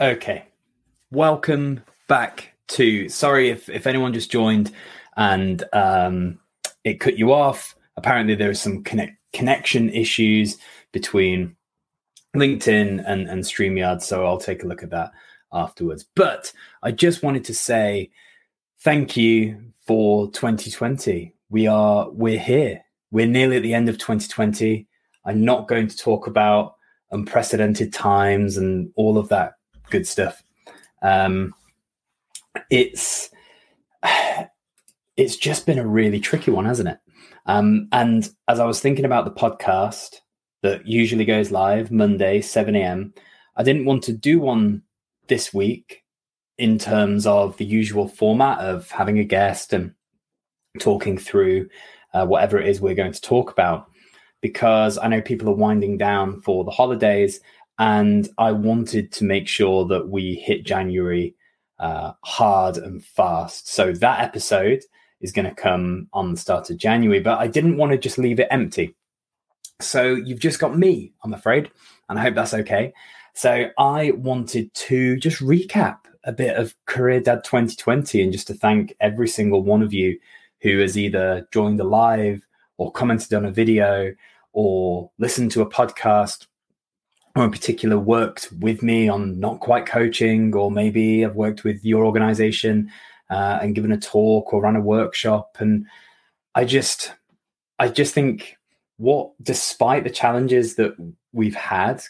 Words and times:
Okay. 0.00 0.46
Welcome 1.10 1.82
back 2.08 2.54
to 2.68 3.10
sorry 3.10 3.50
if, 3.50 3.68
if 3.68 3.86
anyone 3.86 4.14
just 4.14 4.30
joined 4.30 4.72
and 5.18 5.62
um, 5.74 6.38
it 6.84 7.00
cut 7.00 7.18
you 7.18 7.34
off. 7.34 7.76
Apparently 7.98 8.34
there 8.34 8.48
are 8.48 8.54
some 8.54 8.82
connect, 8.82 9.18
connection 9.34 9.90
issues 9.90 10.56
between 10.92 11.54
LinkedIn 12.34 13.04
and, 13.06 13.28
and 13.28 13.42
StreamYard, 13.44 14.00
so 14.00 14.24
I'll 14.24 14.38
take 14.38 14.62
a 14.62 14.66
look 14.66 14.82
at 14.82 14.88
that 14.88 15.10
afterwards. 15.52 16.06
But 16.16 16.50
I 16.82 16.92
just 16.92 17.22
wanted 17.22 17.44
to 17.44 17.54
say 17.54 18.10
thank 18.80 19.18
you 19.18 19.62
for 19.86 20.30
2020. 20.30 21.34
We 21.50 21.66
are 21.66 22.08
we're 22.08 22.38
here. 22.38 22.82
We're 23.10 23.26
nearly 23.26 23.58
at 23.58 23.62
the 23.62 23.74
end 23.74 23.90
of 23.90 23.98
2020. 23.98 24.88
I'm 25.26 25.44
not 25.44 25.68
going 25.68 25.88
to 25.88 25.96
talk 25.98 26.26
about 26.26 26.76
unprecedented 27.10 27.92
times 27.92 28.56
and 28.56 28.90
all 28.96 29.18
of 29.18 29.28
that 29.28 29.56
good 29.90 30.06
stuff. 30.06 30.42
Um, 31.02 31.54
it's 32.70 33.30
it's 35.16 35.36
just 35.36 35.66
been 35.66 35.78
a 35.78 35.86
really 35.86 36.20
tricky 36.20 36.50
one, 36.50 36.64
hasn't 36.64 36.88
it? 36.88 36.98
Um, 37.46 37.88
and 37.92 38.28
as 38.48 38.60
I 38.60 38.64
was 38.64 38.80
thinking 38.80 39.04
about 39.04 39.24
the 39.24 39.30
podcast 39.30 40.16
that 40.62 40.86
usually 40.86 41.24
goes 41.24 41.50
live 41.50 41.90
Monday, 41.90 42.40
7 42.40 42.76
a.m., 42.76 43.14
I 43.56 43.62
didn't 43.62 43.86
want 43.86 44.04
to 44.04 44.12
do 44.12 44.40
one 44.40 44.82
this 45.28 45.52
week 45.52 46.04
in 46.58 46.78
terms 46.78 47.26
of 47.26 47.56
the 47.56 47.64
usual 47.64 48.06
format 48.06 48.58
of 48.58 48.90
having 48.90 49.18
a 49.18 49.24
guest 49.24 49.72
and 49.72 49.94
talking 50.78 51.18
through 51.18 51.68
uh, 52.12 52.26
whatever 52.26 52.58
it 52.58 52.68
is 52.68 52.80
we're 52.80 52.94
going 52.94 53.12
to 53.12 53.20
talk 53.20 53.50
about, 53.50 53.90
because 54.40 54.98
I 54.98 55.08
know 55.08 55.22
people 55.22 55.48
are 55.48 55.54
winding 55.54 55.96
down 55.96 56.42
for 56.42 56.64
the 56.64 56.70
holidays 56.70 57.40
and 57.80 58.28
I 58.36 58.52
wanted 58.52 59.10
to 59.12 59.24
make 59.24 59.48
sure 59.48 59.86
that 59.86 60.10
we 60.10 60.34
hit 60.34 60.66
January 60.66 61.34
uh, 61.78 62.12
hard 62.22 62.76
and 62.76 63.02
fast. 63.02 63.72
So 63.72 63.94
that 63.94 64.20
episode 64.20 64.82
is 65.22 65.32
going 65.32 65.48
to 65.48 65.54
come 65.54 66.06
on 66.12 66.32
the 66.32 66.38
start 66.38 66.68
of 66.68 66.76
January, 66.76 67.20
but 67.20 67.38
I 67.38 67.46
didn't 67.46 67.78
want 67.78 67.92
to 67.92 67.98
just 67.98 68.18
leave 68.18 68.38
it 68.38 68.48
empty. 68.50 68.94
So 69.80 70.14
you've 70.14 70.40
just 70.40 70.58
got 70.58 70.76
me, 70.76 71.14
I'm 71.24 71.32
afraid, 71.32 71.70
and 72.10 72.18
I 72.18 72.22
hope 72.22 72.34
that's 72.34 72.52
okay. 72.52 72.92
So 73.32 73.70
I 73.78 74.10
wanted 74.10 74.74
to 74.74 75.16
just 75.16 75.40
recap 75.40 76.00
a 76.24 76.32
bit 76.32 76.56
of 76.56 76.74
Career 76.84 77.20
Dad 77.20 77.44
2020 77.44 78.22
and 78.22 78.30
just 78.30 78.48
to 78.48 78.54
thank 78.54 78.94
every 79.00 79.26
single 79.26 79.62
one 79.62 79.80
of 79.80 79.94
you 79.94 80.18
who 80.60 80.80
has 80.80 80.98
either 80.98 81.48
joined 81.50 81.80
the 81.80 81.84
live 81.84 82.46
or 82.76 82.92
commented 82.92 83.32
on 83.32 83.46
a 83.46 83.50
video 83.50 84.12
or 84.52 85.10
listened 85.18 85.50
to 85.52 85.62
a 85.62 85.70
podcast 85.70 86.46
or 87.36 87.44
in 87.44 87.50
particular 87.50 87.98
worked 87.98 88.50
with 88.60 88.82
me 88.82 89.08
on 89.08 89.38
not 89.38 89.60
quite 89.60 89.86
coaching, 89.86 90.54
or 90.54 90.70
maybe 90.70 91.24
I've 91.24 91.36
worked 91.36 91.64
with 91.64 91.84
your 91.84 92.04
organization 92.04 92.90
uh, 93.30 93.58
and 93.62 93.74
given 93.74 93.92
a 93.92 93.98
talk 93.98 94.52
or 94.52 94.62
run 94.62 94.76
a 94.76 94.80
workshop. 94.80 95.56
And 95.60 95.86
I 96.54 96.64
just, 96.64 97.12
I 97.78 97.88
just 97.88 98.14
think 98.14 98.56
what, 98.96 99.32
despite 99.42 100.04
the 100.04 100.10
challenges 100.10 100.74
that 100.74 100.94
we've 101.32 101.54
had 101.54 102.02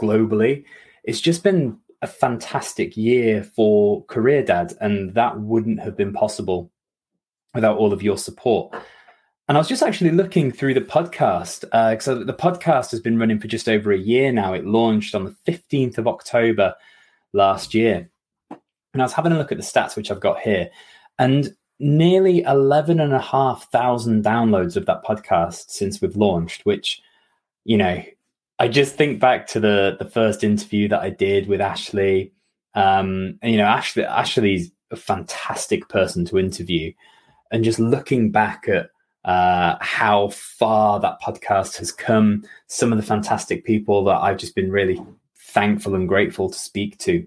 globally, 0.00 0.64
it's 1.04 1.20
just 1.20 1.42
been 1.42 1.78
a 2.00 2.06
fantastic 2.06 2.96
year 2.96 3.44
for 3.44 4.04
Career 4.06 4.42
Dad. 4.42 4.72
And 4.80 5.14
that 5.14 5.38
wouldn't 5.40 5.80
have 5.80 5.96
been 5.96 6.14
possible 6.14 6.70
without 7.54 7.76
all 7.76 7.92
of 7.92 8.02
your 8.02 8.18
support. 8.18 8.74
And 9.46 9.58
I 9.58 9.60
was 9.60 9.68
just 9.68 9.82
actually 9.82 10.10
looking 10.10 10.50
through 10.50 10.72
the 10.74 10.80
podcast 10.80 11.60
because 11.60 12.08
uh, 12.08 12.14
the 12.14 12.32
podcast 12.32 12.90
has 12.92 13.00
been 13.00 13.18
running 13.18 13.38
for 13.38 13.46
just 13.46 13.68
over 13.68 13.92
a 13.92 13.98
year 13.98 14.32
now. 14.32 14.54
It 14.54 14.64
launched 14.64 15.14
on 15.14 15.24
the 15.24 15.36
15th 15.46 15.98
of 15.98 16.08
October 16.08 16.74
last 17.34 17.74
year. 17.74 18.08
And 18.50 19.02
I 19.02 19.04
was 19.04 19.12
having 19.12 19.32
a 19.32 19.38
look 19.38 19.52
at 19.52 19.58
the 19.58 19.64
stats, 19.64 19.96
which 19.96 20.10
I've 20.10 20.20
got 20.20 20.40
here, 20.40 20.70
and 21.18 21.54
nearly 21.78 22.42
11,500 22.42 24.24
downloads 24.24 24.76
of 24.76 24.86
that 24.86 25.04
podcast 25.04 25.70
since 25.70 26.00
we've 26.00 26.16
launched, 26.16 26.64
which, 26.64 27.02
you 27.64 27.76
know, 27.76 28.02
I 28.58 28.68
just 28.68 28.94
think 28.94 29.20
back 29.20 29.48
to 29.48 29.60
the 29.60 29.96
the 29.98 30.08
first 30.08 30.44
interview 30.44 30.88
that 30.88 31.02
I 31.02 31.10
did 31.10 31.48
with 31.48 31.60
Ashley. 31.60 32.32
Um, 32.74 33.38
and, 33.42 33.52
you 33.52 33.58
know, 33.58 33.64
Ashley 33.64 34.04
Ashley's 34.04 34.70
a 34.90 34.96
fantastic 34.96 35.88
person 35.88 36.24
to 36.26 36.38
interview. 36.38 36.92
And 37.50 37.64
just 37.64 37.78
looking 37.78 38.30
back 38.30 38.68
at 38.68 38.90
uh, 39.24 39.76
how 39.80 40.28
far 40.28 41.00
that 41.00 41.20
podcast 41.20 41.78
has 41.78 41.90
come, 41.90 42.44
some 42.66 42.92
of 42.92 42.98
the 42.98 43.04
fantastic 43.04 43.64
people 43.64 44.04
that 44.04 44.20
I've 44.20 44.36
just 44.36 44.54
been 44.54 44.70
really 44.70 45.00
thankful 45.36 45.94
and 45.94 46.08
grateful 46.08 46.50
to 46.50 46.58
speak 46.58 46.98
to. 46.98 47.26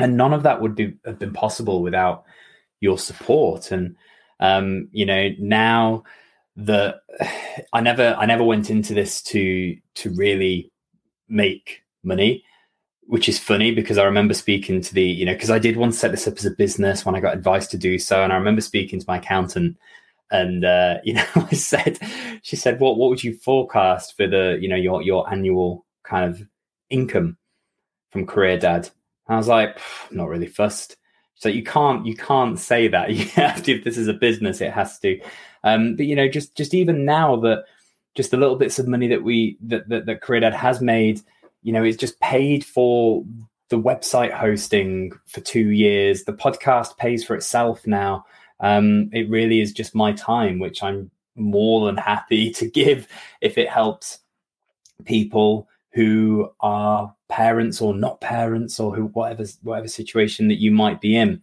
And 0.00 0.16
none 0.16 0.32
of 0.32 0.42
that 0.42 0.60
would 0.60 0.74
be, 0.74 0.96
have 1.04 1.18
been 1.18 1.32
possible 1.32 1.82
without 1.82 2.24
your 2.80 2.98
support. 2.98 3.70
And, 3.70 3.96
um, 4.40 4.88
you 4.90 5.06
know, 5.06 5.30
now 5.38 6.02
that 6.56 7.02
I 7.72 7.80
never, 7.80 8.16
I 8.18 8.26
never 8.26 8.44
went 8.44 8.70
into 8.70 8.94
this 8.94 9.22
to, 9.24 9.76
to 9.96 10.10
really 10.10 10.72
make 11.28 11.82
money, 12.02 12.44
which 13.02 13.28
is 13.28 13.38
funny 13.38 13.72
because 13.72 13.98
I 13.98 14.04
remember 14.04 14.34
speaking 14.34 14.80
to 14.80 14.94
the, 14.94 15.02
you 15.02 15.24
know, 15.24 15.34
because 15.34 15.50
I 15.50 15.60
did 15.60 15.76
once 15.76 15.98
set 15.98 16.10
this 16.10 16.26
up 16.26 16.38
as 16.38 16.44
a 16.44 16.50
business 16.50 17.06
when 17.06 17.14
I 17.14 17.20
got 17.20 17.34
advice 17.34 17.68
to 17.68 17.78
do 17.78 18.00
so. 18.00 18.24
And 18.24 18.32
I 18.32 18.36
remember 18.36 18.62
speaking 18.62 18.98
to 18.98 19.06
my 19.06 19.18
accountant 19.18 19.76
and 20.30 20.64
uh, 20.64 20.98
you 21.04 21.14
know 21.14 21.24
i 21.36 21.54
said 21.54 21.98
she 22.42 22.56
said 22.56 22.80
what 22.80 22.96
what 22.96 23.10
would 23.10 23.24
you 23.24 23.34
forecast 23.34 24.16
for 24.16 24.26
the 24.26 24.58
you 24.60 24.68
know 24.68 24.76
your 24.76 25.02
your 25.02 25.30
annual 25.30 25.84
kind 26.02 26.24
of 26.24 26.42
income 26.90 27.36
from 28.10 28.26
career 28.26 28.58
dad? 28.58 28.90
I 29.28 29.36
was 29.36 29.48
like 29.48 29.78
not 30.10 30.28
really 30.28 30.46
fussed. 30.46 30.96
So 31.34 31.48
you 31.48 31.62
can't 31.62 32.06
you 32.06 32.16
can't 32.16 32.58
say 32.58 32.88
that. 32.88 33.10
You 33.14 33.26
have 33.26 33.62
to 33.64 33.72
if 33.72 33.84
this 33.84 33.98
is 33.98 34.08
a 34.08 34.14
business 34.14 34.60
it 34.60 34.72
has 34.72 34.98
to. 35.00 35.20
Um 35.64 35.96
but 35.96 36.06
you 36.06 36.16
know 36.16 36.28
just 36.28 36.56
just 36.56 36.74
even 36.74 37.04
now 37.04 37.36
that 37.36 37.64
just 38.14 38.30
the 38.30 38.36
little 38.36 38.56
bits 38.56 38.78
of 38.78 38.88
money 38.88 39.08
that 39.08 39.22
we 39.22 39.58
that 39.62 39.88
that, 39.88 40.06
that 40.06 40.22
career 40.22 40.40
dad 40.40 40.54
has 40.54 40.80
made 40.80 41.20
you 41.62 41.72
know 41.72 41.84
it's 41.84 41.96
just 41.96 42.18
paid 42.20 42.64
for 42.64 43.24
the 43.68 43.78
website 43.78 44.32
hosting 44.32 45.12
for 45.26 45.40
two 45.40 45.70
years. 45.70 46.24
The 46.24 46.32
podcast 46.32 46.96
pays 46.96 47.22
for 47.22 47.36
itself 47.36 47.86
now 47.86 48.24
um, 48.60 49.10
it 49.12 49.28
really 49.28 49.60
is 49.60 49.72
just 49.72 49.94
my 49.94 50.12
time, 50.12 50.58
which 50.58 50.82
I'm 50.82 51.10
more 51.36 51.86
than 51.86 51.96
happy 51.96 52.50
to 52.54 52.68
give 52.68 53.06
if 53.40 53.58
it 53.58 53.68
helps 53.68 54.18
people 55.04 55.68
who 55.92 56.50
are 56.60 57.14
parents 57.28 57.80
or 57.80 57.94
not 57.94 58.20
parents 58.20 58.78
or 58.78 58.94
who 58.94 59.06
whatever 59.06 59.44
whatever 59.62 59.88
situation 59.88 60.48
that 60.48 60.60
you 60.60 60.70
might 60.70 61.00
be 61.00 61.16
in. 61.16 61.42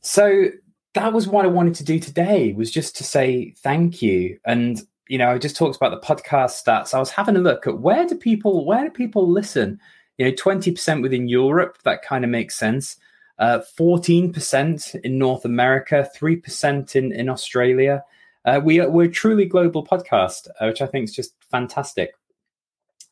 So 0.00 0.46
that 0.94 1.12
was 1.12 1.28
what 1.28 1.44
I 1.44 1.48
wanted 1.48 1.74
to 1.76 1.84
do 1.84 1.98
today 1.98 2.52
was 2.54 2.70
just 2.70 2.96
to 2.96 3.04
say 3.04 3.54
thank 3.58 4.00
you. 4.02 4.38
And 4.44 4.80
you 5.08 5.18
know, 5.18 5.30
I 5.30 5.38
just 5.38 5.56
talked 5.56 5.76
about 5.76 5.90
the 5.90 6.06
podcast 6.06 6.62
stats. 6.64 6.94
I 6.94 6.98
was 6.98 7.10
having 7.10 7.36
a 7.36 7.40
look 7.40 7.66
at 7.66 7.78
where 7.78 8.06
do 8.06 8.16
people 8.16 8.64
where 8.64 8.84
do 8.84 8.90
people 8.90 9.30
listen? 9.30 9.78
You 10.18 10.26
know, 10.26 10.32
20% 10.32 11.02
within 11.02 11.28
Europe, 11.28 11.78
that 11.84 12.02
kind 12.02 12.24
of 12.24 12.30
makes 12.30 12.56
sense. 12.56 12.96
Uh, 13.38 13.60
14% 13.78 14.94
in 15.02 15.18
North 15.18 15.44
America, 15.44 16.08
3% 16.16 16.96
in, 16.96 17.12
in 17.12 17.28
Australia. 17.28 18.02
Uh, 18.46 18.60
we 18.64 18.80
are, 18.80 18.88
we're 18.88 19.08
a 19.08 19.10
truly 19.10 19.44
global 19.44 19.84
podcast, 19.84 20.48
uh, 20.60 20.66
which 20.66 20.80
I 20.80 20.86
think 20.86 21.04
is 21.04 21.14
just 21.14 21.34
fantastic. 21.50 22.14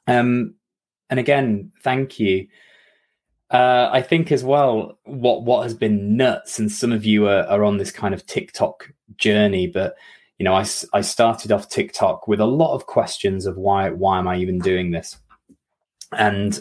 Um, 0.06 0.54
and 1.10 1.20
again, 1.20 1.72
thank 1.82 2.18
you. 2.18 2.46
Uh, 3.50 3.90
I 3.92 4.00
think 4.00 4.32
as 4.32 4.42
well, 4.42 4.98
what 5.04 5.42
what 5.44 5.62
has 5.62 5.74
been 5.74 6.16
nuts, 6.16 6.58
and 6.58 6.72
some 6.72 6.92
of 6.92 7.04
you 7.04 7.28
are, 7.28 7.44
are 7.44 7.62
on 7.62 7.76
this 7.76 7.92
kind 7.92 8.14
of 8.14 8.26
TikTok 8.26 8.90
journey, 9.16 9.66
but 9.66 9.94
you 10.38 10.44
know, 10.44 10.54
I, 10.54 10.64
I 10.92 11.02
started 11.02 11.52
off 11.52 11.68
TikTok 11.68 12.26
with 12.26 12.40
a 12.40 12.46
lot 12.46 12.74
of 12.74 12.86
questions 12.86 13.46
of 13.46 13.56
why 13.56 13.90
why 13.90 14.18
am 14.18 14.26
I 14.26 14.38
even 14.38 14.58
doing 14.58 14.90
this, 14.90 15.18
and 16.10 16.58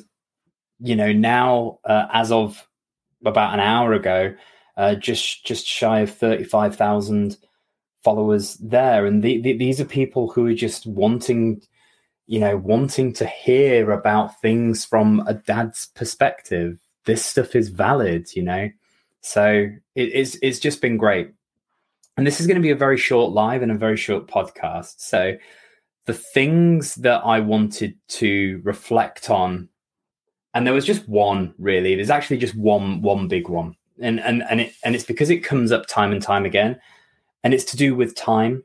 you 0.79 0.95
know 0.95 1.13
now 1.13 1.79
uh, 1.85 2.07
as 2.11 2.31
of 2.31 2.67
about 3.25 3.53
an 3.53 3.59
hour 3.59 3.93
ago, 3.93 4.33
uh, 4.77 4.95
just 4.95 5.45
just 5.45 5.65
shy 5.65 5.99
of 6.01 6.13
thirty 6.13 6.43
five 6.43 6.75
thousand 6.75 7.37
followers 8.03 8.55
there, 8.55 9.05
and 9.05 9.23
the, 9.23 9.41
the, 9.41 9.57
these 9.57 9.79
are 9.79 9.85
people 9.85 10.29
who 10.29 10.45
are 10.47 10.53
just 10.53 10.85
wanting, 10.85 11.61
you 12.27 12.39
know, 12.39 12.57
wanting 12.57 13.13
to 13.13 13.25
hear 13.25 13.91
about 13.91 14.41
things 14.41 14.83
from 14.83 15.23
a 15.25 15.33
dad's 15.33 15.85
perspective. 15.95 16.79
This 17.05 17.25
stuff 17.25 17.55
is 17.55 17.69
valid, 17.69 18.35
you 18.35 18.43
know. 18.43 18.69
So 19.21 19.69
it, 19.95 20.09
it's 20.13 20.37
it's 20.41 20.59
just 20.59 20.81
been 20.81 20.97
great, 20.97 21.31
and 22.17 22.27
this 22.27 22.41
is 22.41 22.47
going 22.47 22.55
to 22.55 22.61
be 22.61 22.71
a 22.71 22.75
very 22.75 22.97
short 22.97 23.33
live 23.33 23.61
and 23.61 23.71
a 23.71 23.75
very 23.75 23.97
short 23.97 24.27
podcast. 24.27 24.95
So 24.97 25.35
the 26.05 26.13
things 26.13 26.95
that 26.95 27.21
I 27.23 27.39
wanted 27.39 27.95
to 28.09 28.61
reflect 28.63 29.29
on 29.29 29.69
and 30.53 30.65
there 30.65 30.73
was 30.73 30.85
just 30.85 31.07
one 31.07 31.53
really. 31.57 31.95
There's 31.95 32.09
actually 32.09 32.37
just 32.37 32.55
one 32.55 33.01
one 33.01 33.27
big 33.27 33.49
one, 33.49 33.75
and 33.99 34.19
and 34.19 34.43
and 34.49 34.61
it 34.61 34.73
and 34.83 34.95
it's 34.95 35.05
because 35.05 35.29
it 35.29 35.43
comes 35.43 35.71
up 35.71 35.87
time 35.87 36.11
and 36.11 36.21
time 36.21 36.45
again, 36.45 36.79
and 37.43 37.53
it's 37.53 37.65
to 37.65 37.77
do 37.77 37.95
with 37.95 38.15
time. 38.15 38.63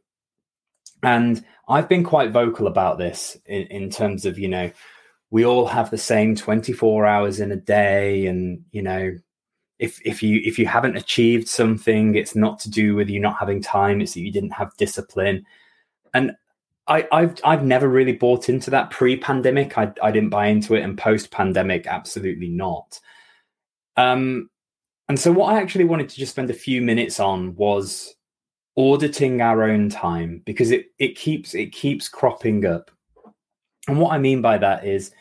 And 1.02 1.44
I've 1.68 1.88
been 1.88 2.04
quite 2.04 2.32
vocal 2.32 2.66
about 2.66 2.98
this 2.98 3.36
in, 3.46 3.62
in 3.64 3.90
terms 3.90 4.26
of 4.26 4.38
you 4.38 4.48
know 4.48 4.70
we 5.30 5.44
all 5.44 5.66
have 5.66 5.90
the 5.90 5.98
same 5.98 6.34
24 6.34 7.06
hours 7.06 7.40
in 7.40 7.52
a 7.52 7.56
day. 7.56 8.26
And 8.26 8.64
you 8.72 8.82
know 8.82 9.16
if 9.78 10.00
if 10.04 10.22
you 10.22 10.40
if 10.44 10.58
you 10.58 10.66
haven't 10.66 10.96
achieved 10.96 11.46
something 11.46 12.16
it's 12.16 12.34
not 12.34 12.58
to 12.58 12.70
do 12.70 12.94
with 12.94 13.08
you 13.08 13.20
not 13.20 13.38
having 13.38 13.62
time. 13.62 14.00
It's 14.00 14.14
that 14.14 14.20
you 14.20 14.32
didn't 14.32 14.50
have 14.50 14.76
discipline. 14.76 15.44
And 16.14 16.32
I, 16.88 17.06
have 17.12 17.40
I've 17.44 17.64
never 17.64 17.88
really 17.88 18.12
bought 18.12 18.48
into 18.48 18.70
that 18.70 18.90
pre-pandemic. 18.90 19.76
I, 19.76 19.92
I 20.02 20.10
didn't 20.10 20.30
buy 20.30 20.46
into 20.46 20.74
it, 20.74 20.82
and 20.82 20.96
post-pandemic, 20.96 21.86
absolutely 21.86 22.48
not. 22.48 22.98
Um, 23.96 24.48
and 25.08 25.18
so, 25.18 25.32
what 25.32 25.54
I 25.54 25.60
actually 25.60 25.84
wanted 25.84 26.08
to 26.08 26.16
just 26.16 26.32
spend 26.32 26.50
a 26.50 26.54
few 26.54 26.80
minutes 26.82 27.20
on 27.20 27.54
was 27.56 28.14
auditing 28.76 29.40
our 29.40 29.64
own 29.64 29.88
time 29.88 30.42
because 30.46 30.70
it 30.70 30.86
it 30.98 31.16
keeps 31.16 31.54
it 31.54 31.72
keeps 31.72 32.08
cropping 32.08 32.64
up. 32.64 32.90
And 33.86 33.98
what 33.98 34.12
I 34.12 34.18
mean 34.18 34.42
by 34.42 34.58
that 34.58 34.86
is, 34.86 35.12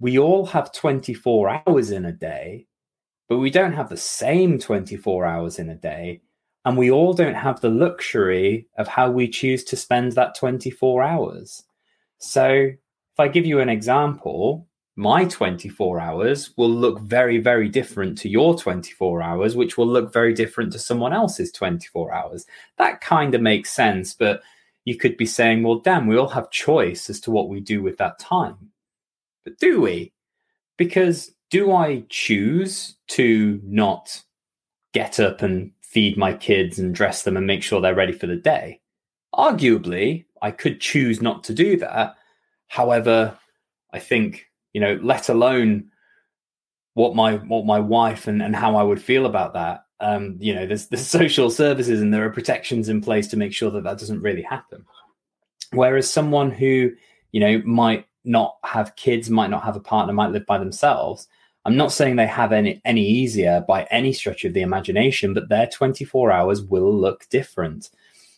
we 0.00 0.18
all 0.18 0.46
have 0.46 0.72
24 0.72 1.62
hours 1.66 1.90
in 1.90 2.04
a 2.04 2.12
day, 2.12 2.66
but 3.28 3.38
we 3.38 3.50
don't 3.50 3.72
have 3.72 3.88
the 3.88 3.96
same 3.96 4.58
24 4.58 5.24
hours 5.24 5.58
in 5.58 5.70
a 5.70 5.76
day. 5.76 6.20
And 6.66 6.76
we 6.76 6.90
all 6.90 7.14
don't 7.14 7.34
have 7.34 7.60
the 7.60 7.70
luxury 7.70 8.66
of 8.76 8.88
how 8.88 9.08
we 9.08 9.28
choose 9.28 9.62
to 9.64 9.76
spend 9.76 10.12
that 10.12 10.34
24 10.34 11.02
hours. 11.04 11.62
So, 12.18 12.48
if 12.48 13.20
I 13.20 13.28
give 13.28 13.46
you 13.46 13.60
an 13.60 13.68
example, 13.68 14.66
my 14.96 15.26
24 15.26 16.00
hours 16.00 16.50
will 16.56 16.70
look 16.70 17.00
very, 17.00 17.38
very 17.38 17.68
different 17.68 18.18
to 18.18 18.28
your 18.28 18.58
24 18.58 19.22
hours, 19.22 19.54
which 19.54 19.78
will 19.78 19.86
look 19.86 20.12
very 20.12 20.34
different 20.34 20.72
to 20.72 20.78
someone 20.80 21.12
else's 21.12 21.52
24 21.52 22.12
hours. 22.12 22.46
That 22.78 23.00
kind 23.00 23.34
of 23.36 23.40
makes 23.40 23.70
sense. 23.70 24.12
But 24.12 24.42
you 24.84 24.96
could 24.96 25.16
be 25.16 25.26
saying, 25.26 25.62
well, 25.62 25.78
damn, 25.78 26.08
we 26.08 26.16
all 26.16 26.28
have 26.28 26.50
choice 26.50 27.08
as 27.08 27.20
to 27.20 27.30
what 27.30 27.48
we 27.48 27.60
do 27.60 27.80
with 27.80 27.98
that 27.98 28.18
time. 28.18 28.72
But 29.44 29.58
do 29.58 29.80
we? 29.80 30.12
Because 30.76 31.32
do 31.48 31.72
I 31.72 32.04
choose 32.08 32.96
to 33.08 33.60
not 33.62 34.22
get 34.92 35.20
up 35.20 35.42
and 35.42 35.72
feed 35.96 36.18
my 36.18 36.34
kids 36.34 36.78
and 36.78 36.94
dress 36.94 37.22
them 37.22 37.38
and 37.38 37.46
make 37.46 37.62
sure 37.62 37.80
they're 37.80 37.94
ready 37.94 38.12
for 38.12 38.26
the 38.26 38.36
day? 38.36 38.82
Arguably, 39.34 40.26
I 40.42 40.50
could 40.50 40.78
choose 40.78 41.22
not 41.22 41.42
to 41.44 41.54
do 41.54 41.78
that. 41.78 42.16
However, 42.66 43.38
I 43.94 43.98
think, 43.98 44.44
you 44.74 44.80
know, 44.82 45.00
let 45.02 45.30
alone 45.30 45.90
what 46.92 47.16
my 47.16 47.36
what 47.36 47.64
my 47.64 47.80
wife 47.80 48.26
and, 48.26 48.42
and 48.42 48.54
how 48.54 48.76
I 48.76 48.82
would 48.82 49.00
feel 49.00 49.24
about 49.24 49.54
that. 49.54 49.86
Um, 49.98 50.36
you 50.38 50.54
know, 50.54 50.66
there's 50.66 50.88
there's 50.88 51.06
social 51.20 51.48
services 51.48 52.02
and 52.02 52.12
there 52.12 52.26
are 52.26 52.30
protections 52.30 52.90
in 52.90 53.00
place 53.00 53.28
to 53.28 53.38
make 53.38 53.54
sure 53.54 53.70
that 53.70 53.84
that 53.84 53.98
doesn't 53.98 54.20
really 54.20 54.42
happen. 54.42 54.84
Whereas 55.72 56.12
someone 56.12 56.50
who, 56.50 56.90
you 57.32 57.40
know, 57.40 57.62
might 57.64 58.06
not 58.22 58.58
have 58.64 58.96
kids, 58.96 59.30
might 59.30 59.48
not 59.48 59.64
have 59.64 59.76
a 59.76 59.80
partner, 59.80 60.12
might 60.12 60.32
live 60.32 60.44
by 60.44 60.58
themselves, 60.58 61.26
I'm 61.66 61.76
not 61.76 61.90
saying 61.90 62.14
they 62.14 62.28
have 62.28 62.52
any 62.52 62.80
any 62.84 63.04
easier 63.04 63.64
by 63.66 63.88
any 63.90 64.12
stretch 64.12 64.44
of 64.44 64.54
the 64.54 64.62
imagination, 64.62 65.34
but 65.34 65.48
their 65.48 65.66
24 65.66 66.30
hours 66.30 66.62
will 66.62 66.94
look 66.94 67.28
different. 67.28 67.90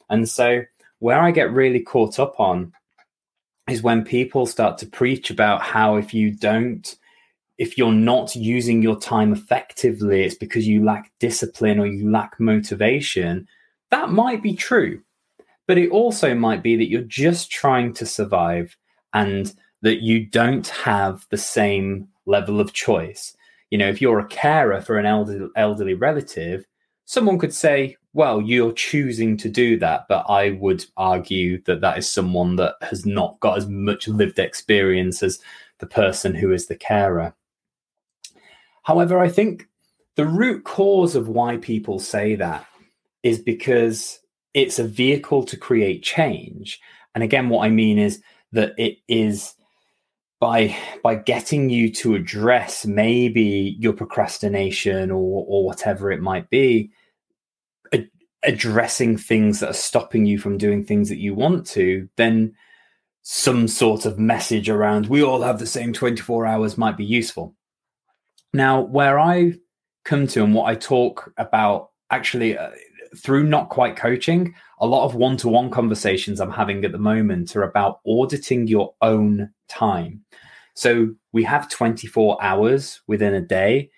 And 0.08 0.26
so 0.26 0.62
where 1.00 1.20
I 1.20 1.30
get 1.30 1.52
really 1.52 1.80
caught 1.80 2.18
up 2.18 2.40
on 2.40 2.72
is 3.68 3.82
when 3.82 4.02
people 4.02 4.46
start 4.46 4.78
to 4.78 4.86
preach 4.86 5.28
about 5.28 5.60
how 5.60 5.96
if 5.96 6.14
you 6.14 6.30
don't 6.30 6.96
if 7.58 7.76
you're 7.76 7.92
not 7.92 8.34
using 8.34 8.80
your 8.80 8.98
time 8.98 9.34
effectively, 9.34 10.22
it's 10.22 10.34
because 10.34 10.66
you 10.66 10.82
lack 10.82 11.12
discipline 11.18 11.78
or 11.78 11.86
you 11.86 12.10
lack 12.10 12.40
motivation. 12.40 13.46
That 13.90 14.08
might 14.08 14.42
be 14.42 14.54
true. 14.54 15.02
But 15.66 15.76
it 15.76 15.90
also 15.90 16.34
might 16.34 16.62
be 16.62 16.76
that 16.76 16.88
you're 16.88 17.02
just 17.02 17.50
trying 17.50 17.92
to 17.94 18.06
survive 18.06 18.74
and 19.12 19.52
that 19.82 20.02
you 20.02 20.24
don't 20.24 20.66
have 20.68 21.26
the 21.28 21.36
same 21.36 22.08
level 22.28 22.60
of 22.60 22.72
choice. 22.72 23.36
You 23.70 23.78
know, 23.78 23.88
if 23.88 24.00
you're 24.00 24.20
a 24.20 24.28
carer 24.28 24.80
for 24.80 24.98
an 24.98 25.06
elderly, 25.06 25.48
elderly 25.56 25.94
relative, 25.94 26.64
someone 27.04 27.38
could 27.38 27.54
say, 27.54 27.96
well, 28.12 28.40
you're 28.40 28.72
choosing 28.72 29.36
to 29.38 29.48
do 29.48 29.78
that. 29.78 30.06
But 30.08 30.26
I 30.28 30.50
would 30.50 30.84
argue 30.96 31.62
that 31.64 31.80
that 31.80 31.98
is 31.98 32.10
someone 32.10 32.56
that 32.56 32.76
has 32.82 33.04
not 33.04 33.40
got 33.40 33.58
as 33.58 33.68
much 33.68 34.08
lived 34.08 34.38
experience 34.38 35.22
as 35.22 35.40
the 35.78 35.86
person 35.86 36.34
who 36.34 36.52
is 36.52 36.66
the 36.66 36.76
carer. 36.76 37.34
However, 38.82 39.18
I 39.18 39.28
think 39.28 39.68
the 40.16 40.26
root 40.26 40.64
cause 40.64 41.14
of 41.14 41.28
why 41.28 41.58
people 41.58 41.98
say 41.98 42.34
that 42.34 42.66
is 43.22 43.38
because 43.38 44.20
it's 44.54 44.78
a 44.78 44.84
vehicle 44.84 45.44
to 45.44 45.56
create 45.56 46.02
change. 46.02 46.80
And 47.14 47.22
again, 47.22 47.48
what 47.48 47.64
I 47.64 47.70
mean 47.70 47.98
is 47.98 48.22
that 48.52 48.72
it 48.78 48.98
is 49.06 49.54
by 50.40 50.76
by 51.02 51.14
getting 51.14 51.68
you 51.68 51.90
to 51.92 52.14
address 52.14 52.86
maybe 52.86 53.76
your 53.78 53.92
procrastination 53.92 55.10
or 55.10 55.44
or 55.48 55.64
whatever 55.64 56.12
it 56.12 56.20
might 56.20 56.48
be 56.50 56.90
ad- 57.92 58.10
addressing 58.44 59.16
things 59.16 59.60
that 59.60 59.70
are 59.70 59.74
stopping 59.74 60.26
you 60.26 60.38
from 60.38 60.58
doing 60.58 60.84
things 60.84 61.08
that 61.08 61.18
you 61.18 61.34
want 61.34 61.66
to 61.66 62.08
then 62.16 62.54
some 63.22 63.68
sort 63.68 64.06
of 64.06 64.18
message 64.18 64.70
around 64.70 65.06
we 65.06 65.22
all 65.22 65.42
have 65.42 65.58
the 65.58 65.66
same 65.66 65.92
24 65.92 66.46
hours 66.46 66.78
might 66.78 66.96
be 66.96 67.04
useful. 67.04 67.54
Now 68.52 68.80
where 68.80 69.18
i 69.18 69.54
come 70.04 70.26
to 70.28 70.42
and 70.42 70.54
what 70.54 70.66
i 70.66 70.74
talk 70.74 71.32
about 71.36 71.90
actually 72.10 72.56
uh, 72.56 72.70
through 73.16 73.44
not 73.44 73.68
quite 73.68 73.96
coaching 73.96 74.54
a 74.80 74.86
lot 74.86 75.04
of 75.04 75.14
one-to-one 75.14 75.70
conversations 75.70 76.40
i'm 76.40 76.50
having 76.50 76.84
at 76.84 76.92
the 76.92 76.98
moment 76.98 77.54
are 77.56 77.62
about 77.62 78.00
auditing 78.06 78.66
your 78.66 78.94
own 79.02 79.50
time 79.68 80.22
so 80.78 81.08
we 81.32 81.42
have 81.42 81.68
24 81.68 82.38
hours 82.40 83.00
within 83.08 83.34
a 83.34 83.40
day. 83.40 83.90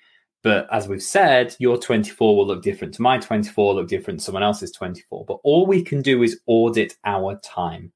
But 0.43 0.67
as 0.73 0.89
we've 0.89 1.03
said, 1.03 1.55
your 1.59 1.77
24 1.77 2.35
will 2.35 2.47
look 2.47 2.62
different 2.62 2.95
to 2.95 3.03
my 3.03 3.19
24, 3.19 3.75
look 3.75 3.87
different 3.87 4.21
to 4.21 4.25
someone 4.25 4.43
else's 4.43 4.73
24. 4.73 5.27
But 5.27 5.41
all 5.45 5.67
we 5.67 5.83
can 5.83 6.01
do 6.01 6.23
is 6.23 6.41
audit 6.47 6.97
our 7.05 7.39
time. 7.41 7.93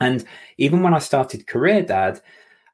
And 0.00 0.24
even 0.58 0.84
when 0.84 0.94
I 0.94 1.00
started 1.00 1.48
Career 1.48 1.82
Dad, 1.82 2.20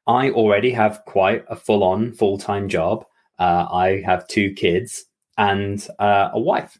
I 0.05 0.29
already 0.29 0.69
have 0.73 1.01
quite 1.07 1.43
a 1.49 1.55
full 1.55 1.83
on 1.83 2.13
full 2.13 2.37
time 2.37 2.69
job. 2.69 3.03
Uh, 3.39 3.65
I 3.71 4.03
have 4.05 4.27
two 4.27 4.53
kids 4.53 5.05
and 5.39 5.87
uh, 5.97 6.29
a 6.33 6.39
wife. 6.39 6.79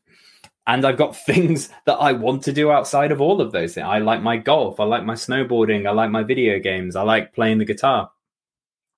And 0.68 0.86
I've 0.86 0.98
got 0.98 1.16
things 1.26 1.70
that 1.86 1.96
I 1.96 2.12
want 2.12 2.44
to 2.44 2.54
do 2.54 2.72
outside 2.72 3.12
of 3.12 3.22
all 3.22 3.42
of 3.42 3.52
those 3.52 3.76
things. 3.76 3.86
I 3.86 4.00
like 4.00 4.22
my 4.22 4.38
golf. 4.38 4.80
I 4.80 4.84
like 4.86 5.06
my 5.06 5.16
snowboarding. 5.16 5.88
I 5.88 5.92
like 5.92 6.12
my 6.12 6.24
video 6.24 6.60
games. 6.60 6.96
I 6.96 7.04
like 7.04 7.34
playing 7.34 7.60
the 7.60 7.66
guitar 7.66 8.12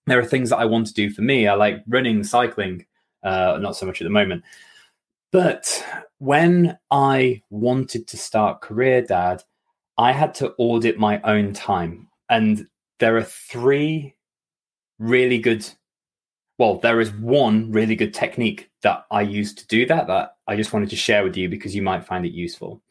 there 0.07 0.19
are 0.19 0.25
things 0.25 0.49
that 0.49 0.57
I 0.57 0.65
want 0.65 0.87
to 0.87 0.93
do 0.93 1.09
for 1.09 1.21
me. 1.21 1.47
I 1.47 1.53
like 1.53 1.83
running, 1.87 2.23
cycling, 2.23 2.85
uh, 3.23 3.59
not 3.61 3.75
so 3.75 3.85
much 3.85 4.01
at 4.01 4.05
the 4.05 4.09
moment. 4.09 4.43
But 5.31 5.85
when 6.17 6.77
I 6.89 7.43
wanted 7.49 8.07
to 8.07 8.17
start 8.17 8.61
Career 8.61 9.01
Dad, 9.01 9.43
I 9.97 10.13
had 10.13 10.33
to 10.35 10.53
audit 10.57 10.97
my 10.97 11.21
own 11.23 11.53
time. 11.53 12.07
And 12.29 12.67
there 12.99 13.17
are 13.17 13.23
three 13.23 14.15
really 14.97 15.39
good, 15.39 15.67
well, 16.57 16.79
there 16.79 16.99
is 16.99 17.11
one 17.11 17.71
really 17.71 17.95
good 17.95 18.13
technique 18.13 18.69
that 18.81 19.05
I 19.11 19.21
use 19.21 19.53
to 19.55 19.67
do 19.67 19.85
that 19.85 20.07
that 20.07 20.37
I 20.47 20.55
just 20.55 20.73
wanted 20.73 20.89
to 20.89 20.95
share 20.95 21.23
with 21.23 21.37
you 21.37 21.49
because 21.49 21.75
you 21.75 21.81
might 21.81 22.05
find 22.05 22.25
it 22.25 22.33
useful. 22.33 22.81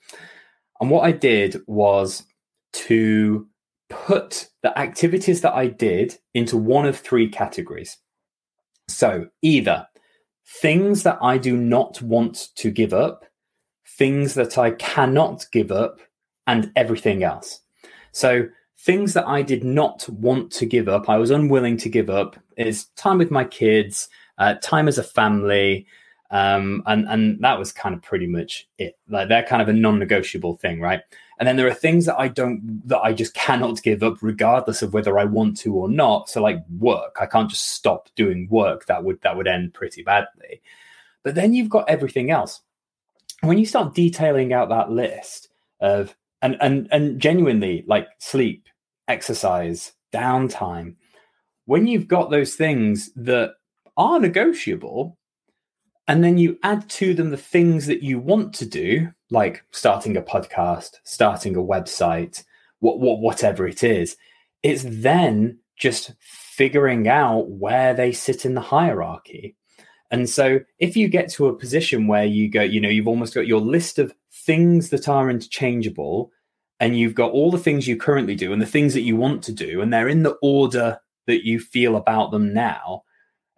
And 0.81 0.91
what 0.91 1.05
I 1.05 1.13
did 1.13 1.61
was 1.67 2.25
to 2.75 3.49
put 3.89 4.49
the 4.63 4.77
activities 4.79 5.41
that 5.41 5.55
I 5.55 5.69
did 5.69 6.19
into 6.35 6.57
one 6.57 6.87
of 6.87 6.99
three 6.99 7.29
categories. 7.29 7.97
So 8.89 9.29
either 9.43 9.87
things 10.47 11.03
that 11.03 11.19
I 11.21 11.39
do 11.39 11.57
not 11.57 12.01
want 12.03 12.49
to 12.57 12.71
give 12.71 12.93
up, 12.93 13.25
things 13.99 14.35
that 14.35 14.59
I 14.59 14.73
cannot 14.73 15.47
give 15.51 15.73
up, 15.73 16.01
and 16.47 16.71
everything 16.77 17.25
else. 17.25 17.61
So 18.13 18.49
things 18.79 19.15
that 19.15 19.27
I 19.27 19.43
did 19.43 19.65
not 19.65 20.09
want 20.09 20.51
to 20.53 20.67
give 20.67 20.89
up, 20.89 21.09
I 21.09 21.17
was 21.17 21.31
unwilling 21.31 21.77
to 21.79 21.89
give 21.89 22.11
up, 22.11 22.37
is 22.57 22.87
time 22.97 23.19
with 23.19 23.31
my 23.31 23.45
kids, 23.45 24.09
uh, 24.39 24.55
time 24.63 24.89
as 24.89 24.99
a 24.99 25.03
family, 25.03 25.87
um, 26.31 26.83
and 26.87 27.09
and 27.09 27.41
that 27.43 27.59
was 27.59 27.73
kind 27.73 27.95
of 27.95 28.03
pretty 28.03 28.27
much 28.27 28.69
it. 28.79 28.99
Like 29.09 29.29
they're 29.29 29.45
kind 29.45 29.63
of 29.63 29.69
a 29.69 29.73
non-negotiable 29.73 30.57
thing, 30.57 30.81
right? 30.81 31.01
And 31.39 31.47
then 31.47 31.57
there 31.57 31.69
are 31.69 31.75
things 31.75 32.07
that 32.07 32.19
I 32.19 32.29
don't, 32.29 32.81
that 32.89 33.01
I 33.01 33.13
just 33.13 33.35
cannot 33.35 33.83
give 33.83 34.03
up, 34.03 34.17
regardless 34.23 34.81
of 34.81 34.95
whether 34.95 35.19
I 35.19 35.25
want 35.25 35.59
to 35.59 35.75
or 35.75 35.89
not. 35.89 36.31
So, 36.31 36.43
like 36.43 36.65
work, 36.79 37.17
I 37.21 37.27
can't 37.27 37.51
just 37.51 37.73
stop 37.73 38.09
doing 38.17 38.49
work. 38.51 38.87
That 38.87 39.05
would 39.05 39.21
that 39.23 39.37
would 39.37 39.47
end 39.47 39.75
pretty 39.75 40.03
badly. 40.03 40.63
But 41.23 41.35
then 41.35 41.53
you've 41.55 41.69
got 41.69 41.89
everything 41.89 42.31
else. 42.31 42.61
When 43.43 43.59
you 43.59 43.67
start 43.67 43.95
detailing 43.95 44.53
out 44.53 44.71
that 44.71 44.91
list 44.91 45.49
of 45.81 46.17
and 46.47 46.57
and 46.61 46.89
and 46.93 47.21
genuinely 47.21 47.85
like 47.89 48.07
sleep, 48.19 48.69
exercise, 49.09 49.93
downtime, 50.13 50.95
when 51.65 51.87
you've 51.87 52.07
got 52.07 52.31
those 52.31 52.55
things 52.55 53.11
that 53.17 53.55
are 53.97 54.21
negotiable, 54.21 55.19
and 56.07 56.23
then 56.23 56.39
you 56.39 56.59
add 56.63 56.89
to 56.91 57.15
them 57.15 57.31
the 57.31 57.37
things 57.37 57.87
that 57.87 58.03
you 58.03 58.21
want 58.21 58.55
to 58.55 58.67
do, 58.67 59.09
like 59.31 59.65
starting 59.73 60.17
a 60.17 60.23
podcast, 60.23 60.91
starting 61.03 61.57
a 61.57 61.61
website, 61.61 62.45
what, 62.79 63.01
what, 63.01 63.21
whatever 63.21 63.67
it 63.67 63.83
is. 63.83 64.17
It's 64.63 64.85
then 64.87 65.59
just 65.77 66.13
figuring 66.21 67.09
out 67.09 67.51
where 67.51 67.93
they 67.93 68.13
sit 68.13 68.45
in 68.45 68.55
the 68.55 68.61
hierarchy. 68.61 69.57
And 70.11 70.31
so 70.31 70.61
if 70.79 70.97
you 70.97 71.09
get 71.09 71.29
to 71.31 71.49
a 71.49 71.57
position 71.57 72.07
where 72.07 72.25
you 72.25 72.49
go, 72.49 72.63
you 72.63 72.81
know, 72.81 72.89
you've 72.89 73.09
almost 73.09 73.35
got 73.35 73.49
your 73.49 73.61
list 73.61 73.99
of 73.99 74.15
things 74.33 74.91
that 74.91 75.09
are 75.09 75.29
interchangeable 75.29 76.31
and 76.81 76.99
you've 76.99 77.15
got 77.15 77.33
all 77.33 77.51
the 77.51 77.59
things 77.59 77.87
you 77.87 77.97
currently 77.97 78.35
do 78.35 78.53
and 78.53 78.61
the 78.61 78.67
things 78.67 78.95
that 78.95 79.03
you 79.03 79.17
want 79.17 79.43
to 79.45 79.53
do, 79.53 79.81
and 79.81 79.93
they're 79.93 80.09
in 80.09 80.23
the 80.23 80.37
order 80.43 80.99
that 81.27 81.45
you 81.45 81.59
feel 81.59 81.97
about 81.97 82.31
them 82.31 82.53
now, 82.53 83.03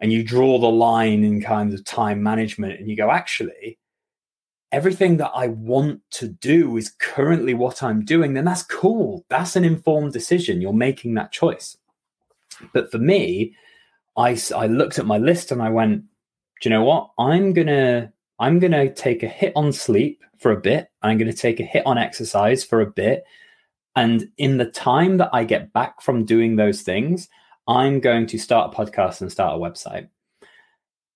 and 0.01 0.13
you 0.13 0.23
draw 0.23 0.59
the 0.59 0.67
line 0.67 1.25
in 1.25 1.43
kind 1.43 1.75
of 1.75 1.85
time 1.85 2.23
management, 2.23 2.79
and 2.79 2.89
you 2.89 2.97
go, 2.97 3.11
actually, 3.11 3.79
everything 4.71 5.17
that 5.17 5.33
I 5.35 5.49
want 5.49 6.03
to 6.11 6.29
do 6.29 6.77
is 6.77 6.95
currently 7.01 7.55
what 7.55 7.83
I'm 7.83 8.05
doing, 8.05 8.35
then 8.35 8.45
that's 8.45 8.63
cool. 8.63 9.25
That's 9.29 9.57
an 9.57 9.65
informed 9.65 10.13
decision. 10.13 10.61
You're 10.61 10.73
making 10.73 11.15
that 11.15 11.33
choice. 11.33 11.77
But 12.73 12.91
for 12.91 12.99
me, 12.99 13.55
I, 14.17 14.39
I 14.55 14.67
looked 14.67 14.99
at 14.99 15.07
my 15.07 15.19
list 15.19 15.53
and 15.53 15.63
I 15.63 15.71
went, 15.71 16.03
do 16.61 16.69
you 16.69 16.71
know 16.71 16.85
what? 16.85 17.11
I'm 17.19 17.53
gonna 17.53 18.13
I'm 18.39 18.59
gonna 18.59 18.93
take 18.93 19.23
a 19.23 19.29
hit 19.29 19.53
on 19.57 19.73
sleep 19.73 20.23
for 20.39 20.53
a 20.53 20.61
bit. 20.61 20.91
I'm 21.03 21.19
gonna 21.19 21.33
take 21.33 21.61
a 21.61 21.65
hit 21.65 21.87
on 21.87 21.99
exercise 21.99 22.65
for 22.65 22.81
a 22.81 22.91
bit. 22.91 23.25
And 23.97 24.29
in 24.39 24.59
the 24.59 24.71
time 24.71 25.17
that 25.17 25.31
I 25.33 25.45
get 25.45 25.73
back 25.73 26.01
from 26.03 26.25
doing 26.25 26.57
those 26.57 26.83
things, 26.83 27.29
I'm 27.67 28.01
going 28.01 28.27
to 28.29 28.39
start 28.39 28.73
a 28.73 28.77
podcast 28.77 29.21
and 29.21 29.31
start 29.31 29.57
a 29.57 29.59
website. 29.59 30.09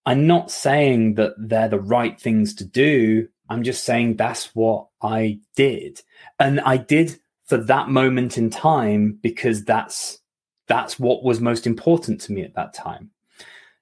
I'm 0.05 0.27
not 0.27 0.51
saying 0.51 1.15
that 1.15 1.35
they're 1.39 1.69
the 1.69 1.81
right 1.81 2.21
things 2.21 2.55
to 2.57 2.65
do. 2.65 3.29
I'm 3.49 3.63
just 3.63 3.85
saying 3.85 4.17
that's 4.17 4.55
what 4.55 4.89
I 5.01 5.39
did. 5.55 6.01
And 6.41 6.61
I 6.61 6.77
did 6.77 7.19
for 7.47 7.57
that 7.57 7.89
moment 7.89 8.37
in 8.37 8.51
time 8.51 9.19
because 9.23 9.65
that's 9.65 10.19
that's 10.67 10.99
what 10.99 11.23
was 11.23 11.41
most 11.41 11.67
important 11.67 12.21
to 12.23 12.33
me 12.33 12.43
at 12.43 12.55
that 12.55 12.75
time. 12.75 13.11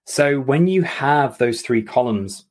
So 0.04 0.40
when 0.40 0.66
you 0.66 0.82
have 0.82 1.38
those 1.38 1.62
three 1.62 1.82
columns 1.82 2.44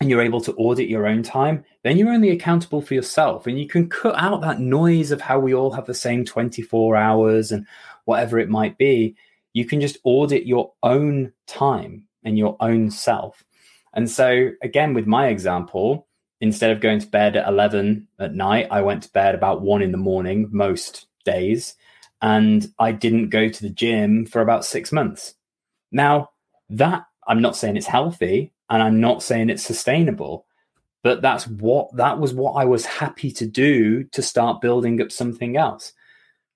and 0.00 0.10
you're 0.10 0.22
able 0.22 0.40
to 0.42 0.54
audit 0.54 0.88
your 0.88 1.06
own 1.06 1.22
time, 1.22 1.64
then 1.82 1.96
you're 1.96 2.12
only 2.12 2.30
accountable 2.30 2.82
for 2.82 2.94
yourself 2.94 3.46
and 3.46 3.58
you 3.58 3.66
can 3.66 3.88
cut 3.88 4.14
out 4.18 4.42
that 4.42 4.60
noise 4.60 5.10
of 5.10 5.20
how 5.20 5.38
we 5.38 5.54
all 5.54 5.70
have 5.70 5.86
the 5.86 5.94
same 5.94 6.24
24 6.24 6.96
hours 6.96 7.50
and 7.50 7.66
whatever 8.04 8.38
it 8.38 8.50
might 8.50 8.76
be. 8.76 9.16
You 9.54 9.64
can 9.64 9.80
just 9.80 9.96
audit 10.04 10.46
your 10.46 10.72
own 10.82 11.32
time 11.46 12.06
and 12.24 12.36
your 12.36 12.56
own 12.60 12.90
self. 12.90 13.42
And 13.94 14.10
so, 14.10 14.50
again, 14.62 14.92
with 14.92 15.06
my 15.06 15.28
example, 15.28 16.06
instead 16.42 16.70
of 16.70 16.80
going 16.80 16.98
to 16.98 17.06
bed 17.06 17.36
at 17.36 17.48
11 17.48 18.08
at 18.18 18.34
night, 18.34 18.68
I 18.70 18.82
went 18.82 19.04
to 19.04 19.12
bed 19.12 19.34
about 19.34 19.62
one 19.62 19.80
in 19.80 19.92
the 19.92 19.98
morning 19.98 20.48
most 20.50 21.06
days. 21.24 21.74
And 22.20 22.70
I 22.78 22.92
didn't 22.92 23.30
go 23.30 23.48
to 23.48 23.62
the 23.62 23.70
gym 23.70 24.26
for 24.26 24.42
about 24.42 24.66
six 24.66 24.92
months. 24.92 25.34
Now, 25.90 26.30
that 26.68 27.06
I'm 27.26 27.40
not 27.40 27.56
saying 27.56 27.76
it's 27.76 27.86
healthy 27.86 28.52
and 28.70 28.82
I'm 28.82 29.00
not 29.00 29.22
saying 29.22 29.50
it's 29.50 29.64
sustainable, 29.64 30.46
but 31.02 31.22
that's 31.22 31.46
what 31.46 31.94
that 31.96 32.18
was 32.18 32.34
what 32.34 32.52
I 32.52 32.64
was 32.64 32.84
happy 32.84 33.30
to 33.32 33.46
do 33.46 34.04
to 34.04 34.22
start 34.22 34.60
building 34.60 35.00
up 35.00 35.12
something 35.12 35.56
else. 35.56 35.92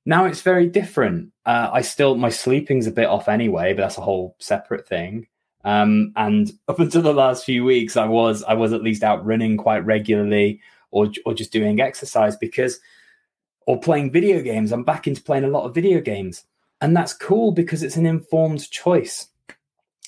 Now 0.07 0.25
it's 0.25 0.43
very 0.43 0.67
different. 0.67 1.33
Uh, 1.47 1.71
I 1.73 1.83
still 1.83 2.17
my 2.17 2.31
sleeping's 2.31 2.87
a 2.87 2.93
bit 2.93 3.07
off 3.07 3.29
anyway, 3.29 3.75
but 3.75 3.83
that's 3.83 3.99
a 3.99 4.02
whole 4.02 4.37
separate 4.38 4.88
thing. 4.88 5.26
Um, 5.64 6.12
and 6.17 6.50
up 6.69 6.81
until 6.81 7.02
the 7.02 7.12
last 7.12 7.45
few 7.45 7.64
weeks, 7.64 7.97
I 7.97 8.07
was 8.07 8.43
I 8.45 8.55
was 8.55 8.73
at 8.73 8.83
least 8.83 9.02
out 9.02 9.25
running 9.25 9.57
quite 9.57 9.85
regularly, 9.85 10.61
or 10.90 11.11
or 11.25 11.35
just 11.35 11.52
doing 11.52 11.81
exercise 11.81 12.37
because, 12.37 12.81
or 13.67 13.79
playing 13.79 14.11
video 14.11 14.40
games. 14.40 14.73
I'm 14.73 14.85
back 14.85 15.07
into 15.07 15.23
playing 15.23 15.45
a 15.45 15.49
lot 15.49 15.64
of 15.64 15.75
video 15.75 16.00
games, 16.00 16.45
and 16.81 16.97
that's 16.97 17.12
cool 17.12 17.52
because 17.52 17.83
it's 17.83 17.97
an 17.97 18.07
informed 18.07 18.71
choice. 18.71 19.29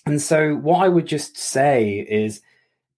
And 0.06 0.20
so, 0.20 0.56
what 0.56 0.82
I 0.84 0.88
would 0.88 1.06
just 1.06 1.36
say 1.36 2.06
is 2.08 2.40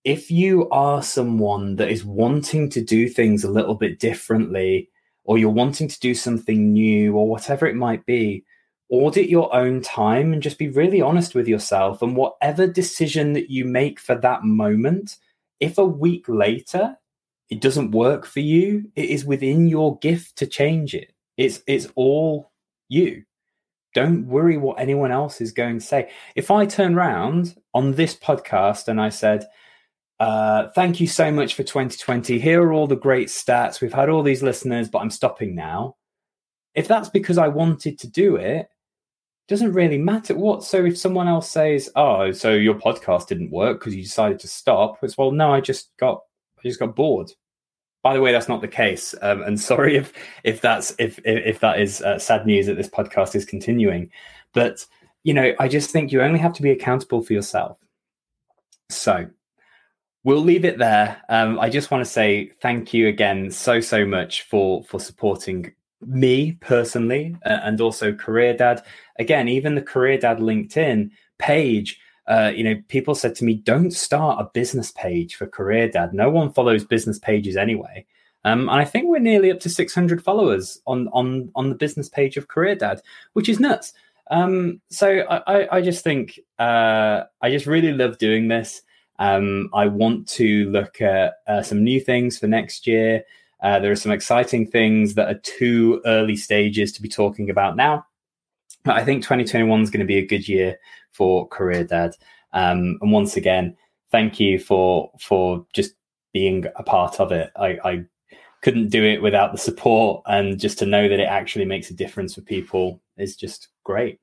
if 0.05 0.31
you 0.31 0.69
are 0.71 1.03
someone 1.03 1.77
that 1.77 1.91
is 1.91 2.05
wanting 2.05 2.69
to 2.71 2.83
do 2.83 3.09
things 3.09 3.45
a 3.45 3.51
little 3.51 3.75
bit 3.75 3.99
differently, 3.99 4.91
or 5.25 5.39
you're 5.39 5.51
wanting 5.51 5.89
to 5.89 6.01
do 6.01 6.15
something 6.15 6.73
new, 6.73 7.15
or 7.15 7.29
whatever 7.29 7.67
it 7.67 7.77
might 7.77 8.05
be, 8.07 8.45
audit 8.91 9.29
your 9.29 9.55
own 9.55 9.81
time 9.81 10.33
and 10.33 10.43
just 10.43 10.59
be 10.59 10.69
really 10.69 11.01
honest 11.01 11.35
with 11.35 11.49
yourself. 11.49 12.03
And 12.03 12.17
whatever 12.17 12.67
decision 12.67 13.33
that 13.33 13.51
you 13.51 13.65
make 13.65 13.99
for 13.99 14.15
that 14.17 14.45
moment, 14.45 15.17
if 15.61 15.79
a 15.79 15.85
week 15.85 16.27
later 16.29 16.97
it 17.51 17.61
doesn't 17.61 17.93
work 17.93 18.27
for 18.27 18.41
you, 18.41 18.91
it 18.95 19.11
is 19.11 19.25
within 19.25 19.69
your 19.69 19.99
gift 19.99 20.37
to 20.37 20.47
change 20.47 20.95
it. 20.95 21.13
It's 21.37 21.63
it's 21.67 21.89
all 21.95 22.53
you. 22.89 23.25
Don't 23.95 24.27
worry 24.27 24.57
what 24.57 24.79
anyone 24.79 25.11
else 25.11 25.41
is 25.41 25.53
going 25.53 25.79
to 25.79 25.85
say. 25.85 26.11
If 26.35 26.51
I 26.51 26.67
turn 26.67 26.95
around 26.97 27.57
on 27.73 27.93
this 27.93 28.15
podcast 28.15 28.89
and 28.89 29.01
I 29.01 29.09
said, 29.09 29.47
uh, 30.21 30.69
thank 30.75 31.01
you 31.01 31.07
so 31.07 31.31
much 31.31 31.55
for 31.55 31.63
2020. 31.63 32.39
Here 32.39 32.63
are 32.63 32.73
all 32.73 32.87
the 32.87 32.97
great 32.97 33.29
stats. 33.29 33.81
We've 33.81 33.93
had 33.93 34.09
all 34.09 34.23
these 34.23 34.43
listeners, 34.43 34.89
but 34.89 34.99
I'm 34.99 35.11
stopping 35.11 35.55
now. 35.55 35.97
If 36.75 36.89
that's 36.89 37.09
because 37.09 37.39
I 37.39 37.49
wanted 37.49 37.99
to 38.01 38.09
do 38.09 38.37
it, 38.37 38.69
doesn't 39.47 39.73
really 39.73 39.99
matter 39.99 40.35
what. 40.35 40.65
So 40.65 40.85
if 40.85 40.99
someone 40.99 41.29
else 41.29 41.51
says, 41.51 41.91
"Oh, 41.97 42.33
so 42.33 42.55
your 42.55 42.75
podcast 42.75 43.29
didn't 43.29 43.51
work 43.51 43.79
because 43.79 43.95
you 43.95 44.03
decided 44.03 44.39
to 44.41 44.49
stop," 44.49 45.03
it's 45.03 45.19
well, 45.19 45.31
no, 45.33 45.53
I 45.53 45.61
just 45.61 45.95
got, 45.99 46.23
I 46.59 46.63
just 46.63 46.81
got 46.81 46.97
bored. 46.97 47.31
By 48.05 48.13
the 48.15 48.21
way, 48.21 48.33
that's 48.33 48.49
not 48.49 48.61
the 48.61 48.69
case, 48.69 49.15
um, 49.23 49.43
and 49.43 49.59
sorry 49.61 49.97
if 49.97 50.13
if 50.45 50.61
that's 50.61 50.95
if 50.99 51.19
if 51.25 51.59
that 51.61 51.81
is 51.81 52.03
uh, 52.03 52.19
sad 52.19 52.47
news 52.47 52.67
that 52.67 52.77
this 52.77 52.89
podcast 52.89 53.35
is 53.35 53.45
continuing. 53.47 54.11
But 54.53 54.87
you 55.25 55.33
know, 55.33 55.55
I 55.59 55.69
just 55.69 55.91
think 55.91 56.13
you 56.13 56.21
only 56.21 56.39
have 56.39 56.53
to 56.53 56.63
be 56.63 56.71
accountable 56.71 57.23
for 57.23 57.33
yourself. 57.33 57.79
So 58.91 59.27
we'll 60.23 60.43
leave 60.43 60.67
it 60.67 60.79
there. 60.79 61.23
Um, 61.31 61.59
I 61.59 61.71
just 61.71 61.91
want 61.91 62.05
to 62.05 62.11
say 62.11 62.51
thank 62.61 62.93
you 62.93 63.09
again 63.09 63.51
so 63.51 63.81
so 63.81 64.05
much 64.05 64.43
for 64.43 64.85
for 64.85 65.01
supporting 65.01 65.73
me 66.03 66.53
personally 66.61 67.35
uh, 67.47 67.61
and 67.63 67.81
also 67.81 68.13
Career 68.13 68.55
Dad. 68.55 68.85
Again, 69.19 69.49
even 69.49 69.75
the 69.75 69.83
Career 69.83 70.19
Dad 70.19 70.39
LinkedIn 70.39 71.11
page 71.39 71.99
uh, 72.27 72.53
you 72.55 72.65
know, 72.65 72.81
people 72.89 73.15
said 73.15 73.35
to 73.37 73.45
me, 73.45 73.55
don't 73.55 73.91
start 73.91 74.41
a 74.41 74.51
business 74.55 74.93
page 74.93 75.35
for 75.35 75.47
Career 75.47 75.89
Dad. 75.89 76.15
No 76.15 76.31
one 76.31 76.53
follows 76.53 76.85
business 76.85 77.19
pages 77.19 77.57
anyway. 77.57 78.07
Um, 78.45 78.69
and 78.69 78.81
I 78.81 78.85
think 78.85 79.07
we're 79.09 79.19
nearly 79.19 79.51
up 79.51 79.61
to 79.61 79.71
600 79.71 80.23
followers 80.23 80.81
on 80.87 81.09
on 81.09 81.51
on 81.55 81.69
the 81.71 81.75
business 81.75 82.09
page 82.09 82.37
of 82.37 82.49
Career 82.49 82.75
Dad, 82.75 83.01
which 83.33 83.49
is 83.49 83.61
nuts. 83.61 83.93
Um, 84.31 84.81
so 84.91 85.21
I, 85.29 85.77
I, 85.77 85.83
just 85.83 86.03
think 86.03 86.41
uh, 86.59 87.25
I 87.43 87.51
just 87.51 87.67
really 87.67 87.93
love 87.93 88.17
doing 88.17 88.49
this. 88.49 88.81
Um, 89.19 89.69
I 89.75 89.87
want 89.87 90.27
to 90.29 90.71
look 90.71 91.03
at 91.03 91.35
uh, 91.47 91.63
some 91.63 91.85
new 91.85 92.01
things 92.01 92.39
for 92.39 92.47
next 92.47 92.87
year. 92.87 93.23
Uh, 93.63 93.79
there 93.79 93.93
are 93.93 93.97
some 93.97 94.13
exciting 94.13 94.67
things 94.67 95.15
that 95.15 95.29
are 95.29 95.39
too 95.41 96.01
early 96.07 96.37
stages 96.37 96.91
to 96.93 97.03
be 97.03 97.09
talking 97.09 97.51
about 97.51 97.77
now. 97.77 98.07
But 98.83 98.97
I 98.97 99.05
think 99.05 99.23
2021 99.23 99.81
is 99.83 99.91
going 99.91 100.01
to 100.01 100.07
be 100.07 100.19
a 100.19 100.27
good 100.27 100.49
year 100.49 100.79
for 101.13 101.49
Career 101.49 101.85
Dad. 101.85 102.15
Um, 102.53 102.99
and 103.01 103.13
once 103.13 103.37
again, 103.37 103.77
thank 104.11 104.39
you 104.39 104.59
for 104.59 105.11
for 105.21 105.67
just 105.73 105.95
being 106.33 106.65
a 106.77 106.83
part 106.83 107.21
of 107.21 107.33
it. 107.33 107.51
I, 107.57 107.79
I 107.85 108.05
couldn't 108.63 108.89
do 108.89 109.05
it 109.05 109.23
without 109.23 109.53
the 109.53 109.59
support, 109.59 110.23
and 110.27 110.59
just 110.59 110.79
to 110.79 110.87
know 110.87 111.09
that 111.09 111.21
it 111.21 111.29
actually 111.29 111.65
makes 111.65 111.91
a 111.91 111.95
difference 111.95 112.35
for 112.35 112.41
people 112.43 113.01
is 113.17 113.37
just 113.37 113.69
great. 113.85 114.21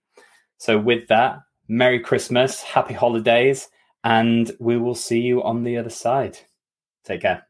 So, 0.58 0.78
with 0.78 1.08
that, 1.08 1.40
Merry 1.68 2.00
Christmas, 2.00 2.62
Happy 2.62 2.94
Holidays, 2.94 3.70
and 4.04 4.52
we 4.60 4.78
will 4.78 4.96
see 4.96 5.20
you 5.20 5.44
on 5.44 5.64
the 5.64 5.78
other 5.78 5.90
side. 5.90 6.38
Take 7.04 7.22
care. 7.22 7.48